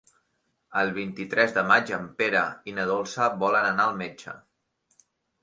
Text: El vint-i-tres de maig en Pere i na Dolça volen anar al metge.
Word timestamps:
El 0.83 0.87
vint-i-tres 0.95 1.53
de 1.57 1.63
maig 1.71 1.91
en 1.99 2.07
Pere 2.23 2.41
i 2.73 2.75
na 2.79 2.87
Dolça 2.93 3.29
volen 3.45 3.69
anar 3.75 3.87
al 3.87 3.95
metge. 4.03 4.37